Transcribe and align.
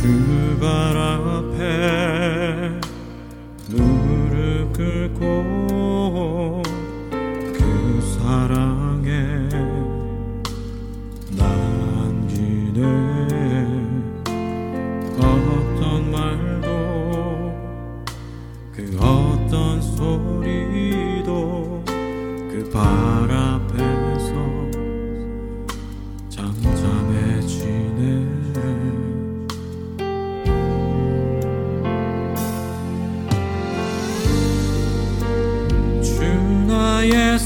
주발 0.00 0.96
앞에 0.96 1.99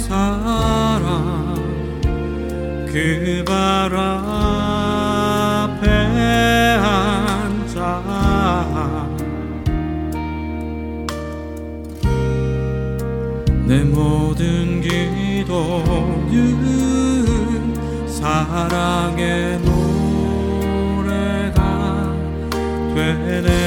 사랑. 0.05 1.55
그 2.87 3.43
발 3.47 3.91
앞에 3.97 5.89
앉아. 6.79 7.81
내 13.67 13.83
모든 13.85 14.83
기도는 14.83 16.45
사랑의 18.07 19.59
노래가 19.61 21.63
되네 22.95 23.64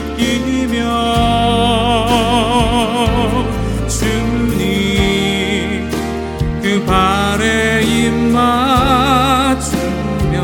씻기며 0.00 0.80
주님 3.88 5.90
그 6.62 6.82
발에 6.86 7.82
입 7.82 8.12
맞추며 8.32 10.40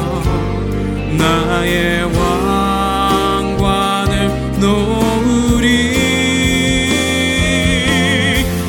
나의 1.17 2.05
왕관을 3.25 4.15
놓으리. 4.61 5.67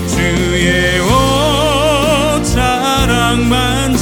주의 0.08 0.99
옷자락 2.30 3.39
만 3.41 3.96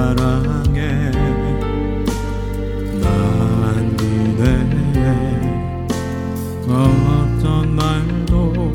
사랑에 0.00 1.10
만기네 3.02 4.42
어떤 6.70 7.76
말도 7.76 8.72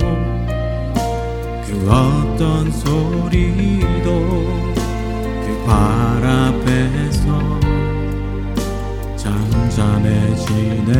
그 1.66 1.68
어떤 1.90 2.72
소리도 2.72 4.08
그 5.42 5.46
발 5.66 6.24
앞에서 6.24 7.26
잠잠해지네 9.18 10.94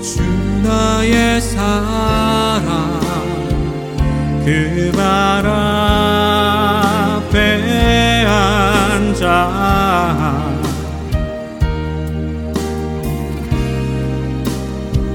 주 0.00 0.22
나의 0.62 1.40
사랑 1.40 2.17
그 4.48 4.90
발 4.96 5.44
앞에 5.44 7.36
앉아. 8.24 9.26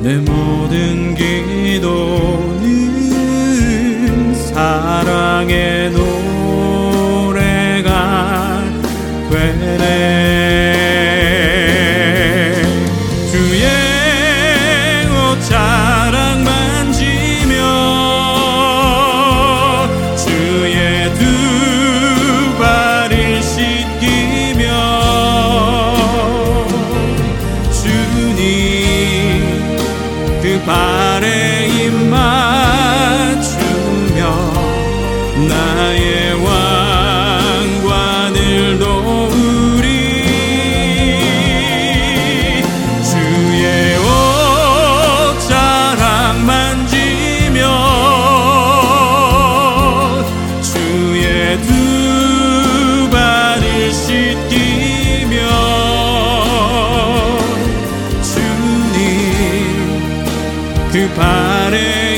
내 0.02 0.18
모든 0.18 1.16
기도는 1.16 2.62
사랑의 4.36 5.90
노래가 5.90 7.90
되네. 9.32 9.84
주의 13.32 13.64
To 60.94 61.10
party. 61.16 62.13